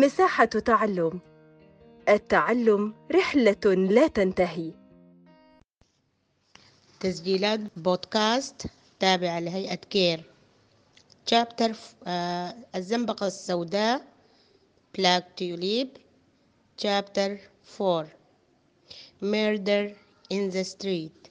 مساحة 0.00 0.44
تعلم. 0.44 1.20
التعلم 2.08 2.94
رحلة 3.12 3.74
لا 3.74 4.06
تنتهي. 4.06 4.72
تسجيلات 7.00 7.60
بودكاست 7.76 8.66
تابعة 9.00 9.40
لهيئة 9.40 9.74
كير. 9.74 10.24
شابتر 11.26 11.76
آه 12.06 12.54
الزنبقة 12.74 13.26
السوداء 13.26 14.06
بلاك 14.94 15.26
تيوليب 15.36 15.88
شابتر 16.76 17.38
4 17.80 18.06
Murder 19.22 19.92
in 20.30 20.50
the 20.50 20.64
Street. 20.64 21.30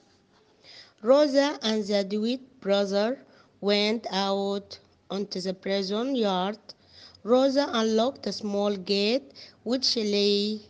Rosa 1.02 1.58
and 1.62 1.84
the 1.84 2.04
Dewitt 2.04 2.60
brother 2.60 3.18
went 3.60 4.06
out 4.10 4.80
onto 5.10 5.40
the 5.40 5.54
prison 5.54 6.16
yard. 6.16 6.58
Rosa 7.26 7.68
unlocked 7.72 8.24
a 8.28 8.32
small 8.32 8.76
gate 8.76 9.32
which 9.64 9.96
lay 9.96 10.60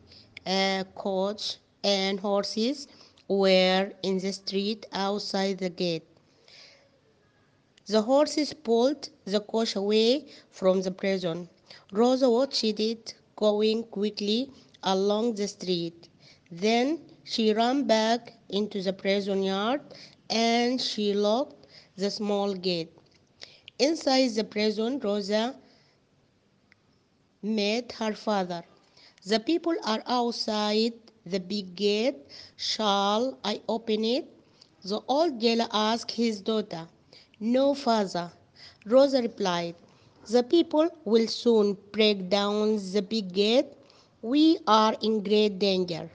a 0.47 0.79
uh, 0.80 0.85
coach 0.95 1.59
and 1.85 2.19
horses 2.19 2.89
were 3.29 3.93
in 4.03 4.19
the 4.21 4.33
street 4.33 4.87
outside 4.91 5.59
the 5.59 5.69
gate. 5.69 6.07
The 7.87 8.01
horses 8.01 8.55
pulled 8.55 9.11
the 9.27 9.41
coach 9.41 9.77
away 9.77 10.29
from 10.51 10.80
the 10.80 10.91
prison. 10.91 11.51
Rosa 11.93 12.30
watched 12.30 12.65
it 12.65 13.15
going 13.37 13.83
quickly 13.85 14.51
along 14.83 15.35
the 15.35 15.49
street. 15.49 16.09
Then 16.51 17.01
she 17.23 17.52
ran 17.52 17.87
back 17.87 18.33
into 18.49 18.80
the 18.80 18.95
prison 18.95 19.43
yard 19.43 19.83
and 20.30 20.80
she 20.80 21.13
locked 21.13 21.66
the 21.97 22.11
small 22.11 22.55
gate. 22.55 22.93
Inside 23.79 24.29
the 24.29 24.45
prison, 24.45 24.99
Rosa 25.01 25.55
met 27.47 27.93
her 27.93 28.15
father. 28.15 28.65
The 29.25 29.41
people 29.41 29.77
are 29.85 30.03
outside 30.07 30.95
the 31.25 31.41
big 31.41 31.77
gate. 31.77 32.16
Shall 32.57 33.38
I 33.45 33.63
open 33.69 34.05
it? 34.05 34.27
The 34.85 35.01
old 35.09 35.41
jailer 35.41 35.69
asked 35.73 36.13
his 36.13 36.41
daughter. 36.41 36.88
No, 37.41 37.75
father. 37.75 38.33
Rosa 38.87 39.23
replied, 39.23 39.77
The 40.30 40.43
people 40.43 40.88
will 41.05 41.29
soon 41.29 41.77
break 41.93 42.29
down 42.29 42.77
the 42.93 43.03
big 43.03 43.33
gate. 43.33 43.66
We 44.23 44.59
are 44.66 44.97
in 45.03 45.23
great 45.23 45.59
danger. 45.59 46.10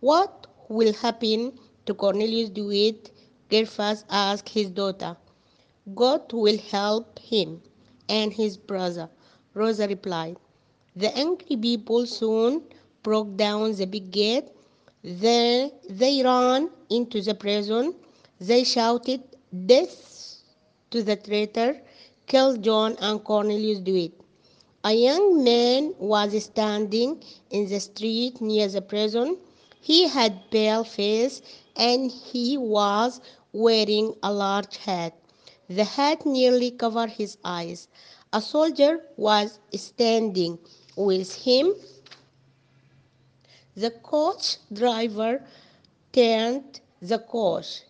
What 0.00 0.46
will 0.68 0.92
happen 0.94 1.58
to 1.86 1.94
Cornelius 1.94 2.50
DeWitt? 2.50 3.10
Gryphus 3.50 4.04
asked 4.10 4.48
his 4.50 4.70
daughter. 4.70 5.16
God 5.94 6.32
will 6.32 6.58
help 6.58 7.18
him 7.18 7.62
and 8.08 8.32
his 8.32 8.56
brother, 8.58 9.10
Rosa 9.54 9.88
replied. 9.88 10.36
The 11.02 11.16
angry 11.16 11.56
people 11.56 12.06
soon 12.06 12.64
broke 13.04 13.36
down 13.36 13.72
the 13.76 13.86
big 13.86 14.10
gate. 14.10 14.48
Then 15.04 15.70
they 15.88 16.24
ran 16.24 16.70
into 16.90 17.22
the 17.22 17.34
prison. 17.36 17.94
They 18.40 18.64
shouted, 18.64 19.22
Death 19.72 20.42
to 20.90 21.04
the 21.04 21.14
traitor, 21.14 21.80
kill 22.26 22.56
John 22.56 22.96
and 23.00 23.22
Cornelius 23.22 23.78
DeWitt. 23.78 24.12
A 24.82 24.92
young 24.92 25.44
man 25.44 25.94
was 26.00 26.42
standing 26.42 27.22
in 27.50 27.68
the 27.68 27.78
street 27.78 28.40
near 28.40 28.66
the 28.66 28.82
prison. 28.82 29.38
He 29.80 30.08
had 30.08 30.50
pale 30.50 30.82
face 30.82 31.42
and 31.76 32.10
he 32.10 32.58
was 32.58 33.20
wearing 33.52 34.14
a 34.20 34.32
large 34.32 34.78
hat. 34.78 35.14
The 35.68 35.84
hat 35.84 36.26
nearly 36.26 36.72
covered 36.72 37.10
his 37.10 37.38
eyes. 37.44 37.86
A 38.32 38.42
soldier 38.42 39.00
was 39.16 39.60
standing 39.74 40.58
with 40.98 41.32
him. 41.44 41.74
The 43.76 43.90
coach 43.90 44.56
driver 44.72 45.44
turned 46.12 46.80
the 47.00 47.20
coach. 47.20 47.82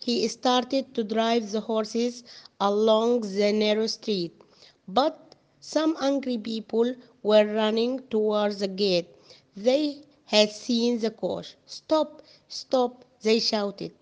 He 0.00 0.26
started 0.28 0.94
to 0.94 1.04
drive 1.04 1.52
the 1.52 1.60
horses 1.60 2.24
along 2.60 3.20
the 3.20 3.52
narrow 3.52 3.86
street, 3.86 4.32
but 4.88 5.34
some 5.60 5.96
angry 6.00 6.38
people 6.38 6.94
were 7.22 7.44
running 7.44 8.00
towards 8.10 8.58
the 8.58 8.68
gate. 8.68 9.08
They 9.56 10.02
had 10.24 10.50
seen 10.50 10.98
the 10.98 11.10
coach. 11.10 11.54
Stop, 11.66 12.22
stop, 12.48 13.04
they 13.22 13.38
shouted. 13.38 13.92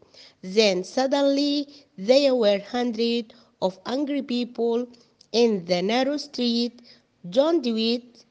Then 0.42 0.84
suddenly 0.84 1.68
there 1.96 2.34
were 2.34 2.60
hundreds 2.60 3.34
of 3.60 3.78
angry 3.86 4.22
people 4.22 4.86
in 5.32 5.64
the 5.66 5.82
narrow 5.82 6.16
street. 6.16 6.82
John 7.28 7.60
DeWitt 7.62 8.23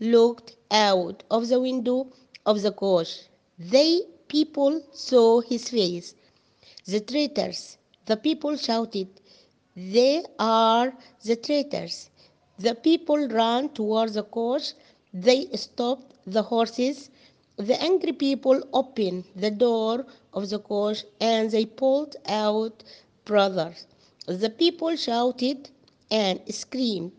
looked 0.00 0.56
out 0.70 1.22
of 1.30 1.48
the 1.48 1.60
window 1.60 2.08
of 2.44 2.62
the 2.62 2.72
coach. 2.72 3.22
They 3.58 4.02
people 4.28 4.82
saw 4.92 5.40
his 5.40 5.68
face. 5.70 6.14
The 6.86 7.00
traitors, 7.00 7.78
the 8.06 8.16
people 8.16 8.56
shouted. 8.56 9.08
They 9.76 10.24
are 10.38 10.96
the 11.24 11.36
traitors. 11.36 12.10
The 12.58 12.74
people 12.74 13.28
ran 13.28 13.68
towards 13.70 14.14
the 14.14 14.22
coach. 14.24 14.74
They 15.12 15.46
stopped 15.54 16.14
the 16.26 16.42
horses. 16.42 17.10
The 17.56 17.80
angry 17.82 18.12
people 18.12 18.62
opened 18.72 19.24
the 19.34 19.50
door 19.50 20.06
of 20.32 20.50
the 20.50 20.58
coach 20.58 21.04
and 21.20 21.50
they 21.50 21.66
pulled 21.66 22.16
out 22.26 22.84
brothers. 23.24 23.86
The 24.26 24.50
people 24.50 24.96
shouted 24.96 25.70
and 26.10 26.40
screamed. 26.54 27.12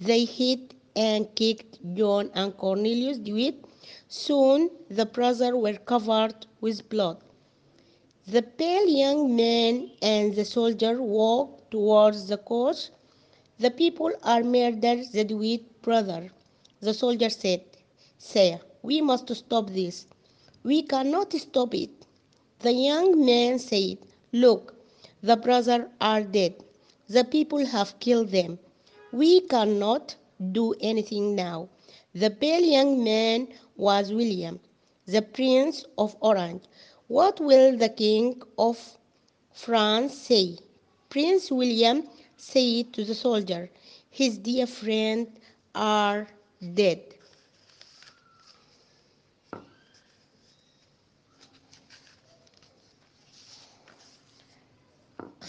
They 0.00 0.24
hit 0.24 0.74
and 0.96 1.34
kicked 1.34 1.78
John 1.94 2.30
and 2.34 2.56
Cornelius 2.56 3.18
DeWitt. 3.18 3.64
Soon 4.08 4.70
the 4.90 5.06
brothers 5.06 5.52
were 5.54 5.74
covered 5.74 6.46
with 6.60 6.88
blood. 6.88 7.18
The 8.26 8.42
pale 8.42 8.86
young 8.88 9.34
man 9.36 9.90
and 10.00 10.34
the 10.34 10.44
soldier 10.44 11.02
walked 11.02 11.70
towards 11.70 12.28
the 12.28 12.38
coach. 12.38 12.90
The 13.58 13.70
people 13.70 14.12
are 14.22 14.42
murdered 14.42 15.10
the 15.12 15.24
DeWitt 15.24 15.82
brother. 15.82 16.30
The 16.80 16.94
soldier 16.94 17.30
said, 17.30 17.62
Sir, 18.18 18.60
we 18.82 19.00
must 19.00 19.34
stop 19.34 19.70
this. 19.70 20.06
We 20.62 20.82
cannot 20.82 21.32
stop 21.32 21.74
it. 21.74 22.06
The 22.60 22.72
young 22.72 23.24
man 23.24 23.58
said, 23.58 23.98
Look, 24.32 24.74
the 25.22 25.36
brothers 25.36 25.86
are 26.00 26.22
dead. 26.22 26.62
The 27.08 27.24
people 27.24 27.66
have 27.66 27.98
killed 28.00 28.28
them. 28.30 28.58
We 29.12 29.40
cannot 29.40 30.16
do 30.50 30.74
anything 30.80 31.34
now. 31.34 31.68
The 32.14 32.30
pale 32.30 32.62
young 32.62 33.02
man 33.04 33.48
was 33.76 34.12
William, 34.12 34.60
the 35.06 35.22
Prince 35.22 35.84
of 35.96 36.16
Orange. 36.20 36.64
What 37.08 37.40
will 37.40 37.76
the 37.76 37.88
King 37.88 38.42
of 38.58 38.98
France 39.52 40.14
say? 40.18 40.58
Prince 41.08 41.50
William 41.50 42.08
said 42.36 42.92
to 42.94 43.04
the 43.04 43.14
soldier, 43.14 43.70
His 44.10 44.38
dear 44.38 44.66
friends 44.66 45.28
are 45.74 46.28
dead. 46.74 47.11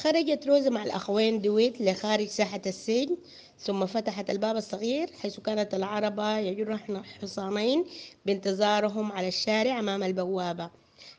خرجت 0.04 0.48
روزا 0.48 0.70
مع 0.70 0.84
الأخوين 0.84 1.42
دويت 1.42 1.82
لخارج 1.82 2.28
ساحة 2.28 2.62
السجن 2.66 3.18
ثم 3.60 3.86
فتحت 3.86 4.30
الباب 4.30 4.56
الصغير 4.56 5.12
حيث 5.22 5.40
كانت 5.40 5.74
العربة 5.74 6.38
يجرحن 6.38 7.04
حصانين 7.06 7.86
بانتظارهم 8.26 9.12
على 9.12 9.28
الشارع 9.28 9.80
أمام 9.80 10.04
البوابة 10.04 10.70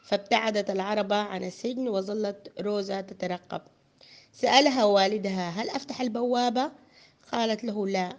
فابتعدت 0.04 0.70
العربة 0.70 1.16
عن 1.16 1.44
السجن 1.44 1.88
وظلت 1.88 2.52
روزا 2.60 3.00
تترقب 3.00 3.62
سألها 4.32 4.84
والدها 4.84 5.50
هل 5.50 5.70
أفتح 5.70 6.00
البوابة؟ 6.00 6.72
قالت 7.32 7.64
له 7.64 7.88
لا 7.88 8.16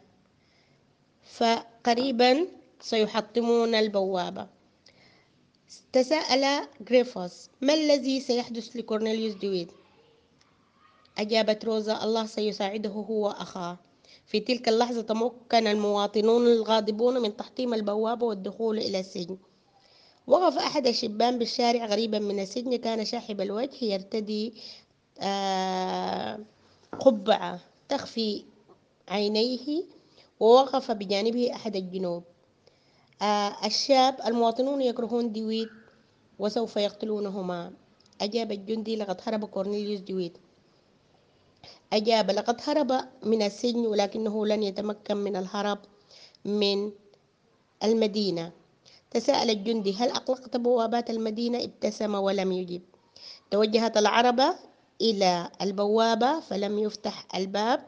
فقريبا 1.24 2.48
سيحطمون 2.81 3.75
البوابة 3.75 4.48
تساءل 5.94 6.68
غريفوس 6.89 7.50
ما 7.62 7.74
الذي 7.74 8.19
سيحدث 8.19 8.75
لكورنيليوس 8.75 9.34
دويت؟ 9.34 9.72
أجابت 11.17 11.65
روزا 11.65 12.03
الله 12.03 12.25
سيساعده 12.25 12.89
هو 12.89 13.27
أخاه 13.29 13.77
في 14.25 14.39
تلك 14.39 14.69
اللحظة 14.69 15.01
تمكن 15.01 15.67
المواطنون 15.67 16.47
الغاضبون 16.47 17.21
من 17.21 17.38
تحطيم 17.38 17.73
البوابة 17.73 18.25
والدخول 18.25 18.77
إلى 18.77 19.00
السجن. 19.00 19.38
وقف 20.27 20.57
أحد 20.57 20.88
الشبان 20.88 21.39
بالشارع 21.39 21.85
قريبا 21.85 22.19
من 22.19 22.39
السجن 22.39 22.75
كان 22.75 23.06
شاحب 23.06 23.41
الوجه 23.41 23.85
يرتدي 23.85 24.53
آه 25.19 26.39
قبعة 27.00 27.59
تخفي 27.89 28.44
عينيه 29.07 29.83
ووقف 30.39 30.91
بجانبه 30.91 31.53
أحد 31.53 31.75
الجنوب. 31.75 32.23
آه 33.21 33.65
الشاب 33.65 34.15
المواطنون 34.25 34.81
يكرهون 34.81 35.31
ديويت 35.31 35.69
وسوف 36.39 36.75
يقتلونهما. 36.75 37.73
أجاب 38.21 38.51
الجندي 38.51 38.95
لقد 38.95 39.21
هرب 39.23 39.45
كورنيليوس 39.45 40.00
ديويت. 40.00 40.38
أجاب 41.94 42.32
لقد 42.32 42.62
هرب 42.68 42.92
من 43.24 43.42
السجن 43.42 43.86
ولكنه 43.86 44.46
لن 44.46 44.64
يتمكن 44.64 45.18
من 45.18 45.36
الهرب 45.36 45.78
من 46.46 46.92
المدينة. 47.84 48.52
تساءل 49.12 49.50
الجندي 49.50 49.94
هل 49.94 50.10
أغلقت 50.10 50.58
بوابات 50.58 51.10
المدينة؟ 51.10 51.64
ابتسم 51.64 52.16
ولم 52.16 52.52
يجب. 52.52 52.82
توجهت 53.52 53.98
العربة 53.98 54.56
إلى 55.02 55.50
البوابة 55.62 56.40
فلم 56.40 56.80
يفتح 56.80 57.26
الباب. 57.36 57.84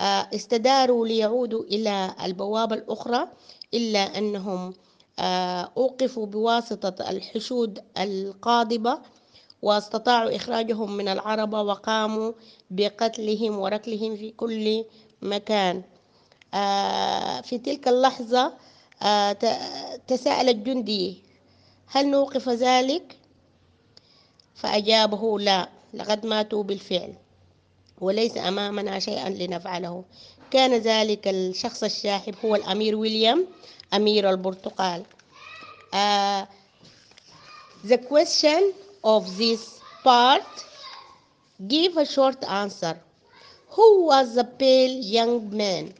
آه، 0.00 0.28
استداروا 0.34 1.06
ليعودوا 1.06 1.64
إلى 1.64 2.14
البوابة 2.24 2.76
الأخرى 2.76 3.28
إلا 3.74 4.18
أنهم 4.18 4.74
آه، 5.18 5.72
أوقفوا 5.76 6.26
بواسطة 6.26 7.10
الحشود 7.10 7.84
القاضبة 7.98 8.98
واستطاعوا 9.62 10.36
إخراجهم 10.36 10.96
من 10.96 11.08
العربة 11.08 11.62
وقاموا 11.62 12.32
بقتلهم 12.70 13.58
وركلهم 13.58 14.16
في 14.16 14.30
كل 14.30 14.84
مكان. 15.22 15.82
آه، 16.54 17.40
في 17.40 17.58
تلك 17.58 17.88
اللحظة 17.88 18.52
تساءل 20.08 20.48
الجندي 20.48 21.22
هل 21.86 22.06
نوقف 22.10 22.48
ذلك؟ 22.48 23.16
فأجابه 24.54 25.38
لا 25.38 25.68
لقد 25.94 26.26
ماتوا 26.26 26.62
بالفعل 26.62 27.14
وليس 28.00 28.36
أمامنا 28.36 28.98
شيئا 28.98 29.28
لنفعله. 29.30 30.04
كان 30.50 30.74
ذلك 30.74 31.28
الشخص 31.28 31.82
الشاحب 31.84 32.34
هو 32.44 32.54
الأمير 32.56 32.96
ويليام 32.96 33.46
أمير 33.94 34.30
البرتقال. 34.30 35.02
uh, 35.92 36.46
The 37.84 37.98
question 37.98 38.62
of 39.04 39.36
this 39.36 39.80
part 40.02 40.64
give 41.68 41.96
a 41.96 42.04
short 42.04 42.42
answer 42.48 43.00
Who 43.76 44.04
was 44.06 44.34
the 44.34 44.44
pale 44.44 44.90
young 44.90 45.54
man? 45.56 45.94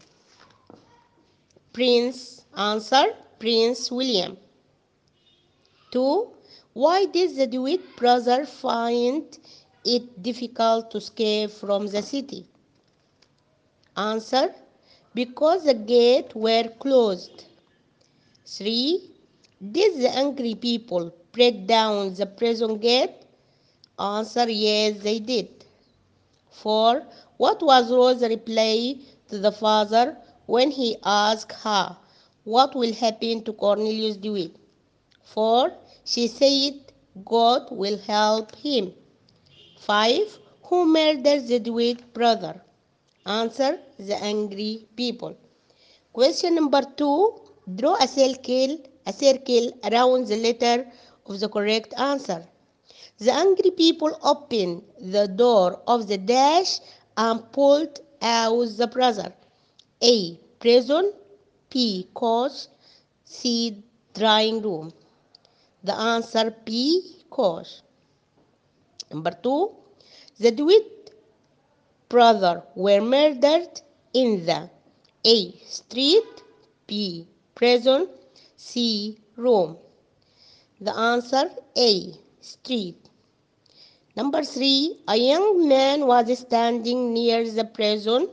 Prince 1.73 2.45
answer 2.57 3.05
Prince 3.39 3.91
William 3.91 4.37
2. 5.93 6.31
Why 6.75 7.05
did 7.07 7.37
the 7.37 7.47
DeWitt 7.47 7.97
brother 7.97 8.47
find 8.47 9.39
it 9.85 10.23
difficult 10.23 10.91
to 10.91 10.99
escape 10.99 11.51
from 11.51 11.87
the 11.87 12.03
city? 12.03 12.47
Answer 13.97 14.55
Because 15.15 15.65
the 15.65 15.75
gates 15.75 16.35
were 16.35 16.69
closed. 16.79 17.45
3. 18.47 19.11
Did 19.73 20.01
the 20.03 20.11
angry 20.11 20.55
people 20.55 21.13
break 21.33 21.67
down 21.67 22.15
the 22.15 22.27
prison 22.27 22.79
gate? 22.79 23.15
Answer 23.99 24.49
Yes, 24.49 25.03
they 25.03 25.19
did. 25.19 25.65
4. 26.51 27.03
What 27.37 27.63
was 27.63 27.91
Rose's 27.91 28.29
reply 28.29 28.97
to 29.29 29.39
the 29.39 29.53
father 29.53 30.17
when 30.47 30.71
he 30.71 30.97
asked 31.05 31.53
her 31.65 31.97
what 32.45 32.75
will 32.75 32.93
happen 32.93 33.45
to 33.45 33.53
Cornelius 33.53 34.17
DeWitt? 34.17 34.57
4. 35.25 35.73
She 36.05 36.27
said 36.29 36.93
God 37.25 37.69
will 37.71 37.99
help 37.99 38.55
him. 38.57 38.93
5. 39.81 40.39
Who 40.65 40.87
murdered 40.87 41.47
the 41.47 41.59
DeWitt 41.61 42.13
brother? 42.13 42.61
Answer 43.27 43.79
the 43.99 44.17
angry 44.23 44.87
people. 44.97 45.37
Question 46.13 46.57
number 46.57 46.83
2. 46.97 47.41
Draw 47.77 47.95
a 48.03 48.09
circle, 48.09 48.79
a 49.07 49.13
circle 49.13 49.71
around 49.85 50.27
the 50.27 50.37
letter 50.37 50.87
of 51.27 51.41
the 51.41 51.49
correct 51.49 51.95
answer. 51.99 52.47
The 53.19 53.33
angry 53.33 53.71
people 53.71 54.19
opened 54.23 54.83
the 55.01 55.29
door 55.29 55.81
of 55.87 56.09
the 56.09 56.19
dash 56.19 56.81
and 57.17 57.51
pulled 57.53 58.01
out 58.21 58.67
the 58.77 58.87
brother. 58.87 59.33
A. 60.03 60.39
Prison. 60.59 61.13
P. 61.71 62.09
Coach. 62.15 62.67
C. 63.25 63.83
Drawing 64.15 64.63
room. 64.63 64.93
The 65.85 65.95
answer 65.95 66.51
P. 66.51 67.25
Coach. 67.31 67.83
Number 69.11 69.31
two, 69.43 69.71
the 70.39 70.51
DeWitt 70.51 71.13
brothers 72.09 72.63
were 72.75 73.01
murdered 73.01 73.81
in 74.15 74.45
the 74.45 74.71
A. 75.25 75.53
Street. 75.67 76.43
B. 76.87 77.27
Prison. 77.55 78.09
C. 78.57 79.19
Room. 79.37 79.77
The 80.83 80.99
answer 80.99 81.49
A. 81.79 82.13
Street. 82.41 82.97
Number 84.17 84.43
three, 84.43 84.99
a 85.07 85.15
young 85.15 85.69
man 85.69 86.09
was 86.09 86.37
standing 86.41 87.15
near 87.15 87.49
the 87.49 87.65
prison. 87.65 88.29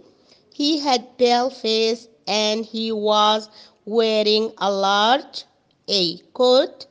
He 0.51 0.80
had 0.80 1.16
pale 1.19 1.51
face 1.51 2.07
and 2.25 2.66
he 2.66 2.92
was 2.92 3.50
wearing 3.86 4.51
a 4.57 4.72
large 4.72 5.44
A 5.88 6.18
coat, 6.34 6.88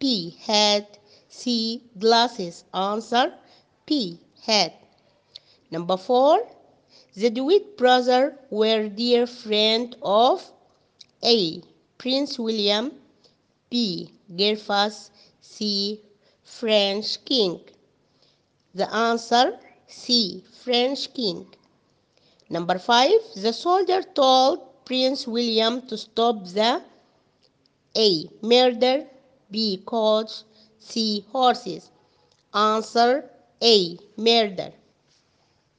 P 0.00 0.36
hat, 0.40 0.98
C 1.28 1.84
glasses. 1.96 2.64
Answer 2.74 3.34
P 3.86 4.18
hat. 4.42 4.74
Number 5.70 5.96
four, 5.96 6.44
the 7.14 7.30
DeWitt 7.30 7.76
brothers 7.76 8.32
were 8.50 8.88
dear 8.88 9.28
friend 9.28 9.94
of 10.02 10.50
A. 11.22 11.62
Prince 11.98 12.36
William, 12.36 12.90
B. 13.70 14.12
Gryphus, 14.34 15.10
C. 15.40 16.00
French 16.42 17.24
king. 17.24 17.60
The 18.74 18.92
answer 18.94 19.58
C. 19.86 20.44
French 20.64 21.12
king. 21.14 21.46
Number 22.50 22.78
five, 22.78 23.20
the 23.36 23.52
soldier 23.52 24.02
told 24.02 24.84
Prince 24.84 25.26
William 25.26 25.86
to 25.88 25.98
stop 25.98 26.46
the 26.46 26.82
A. 27.96 28.28
Murder, 28.42 29.06
B. 29.50 29.82
Coach, 29.84 30.44
C. 30.78 31.24
Horses. 31.30 31.90
Answer 32.54 33.30
A. 33.62 33.98
Murder. 34.16 34.72